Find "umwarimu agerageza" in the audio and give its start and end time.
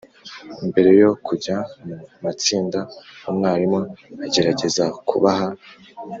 3.29-4.85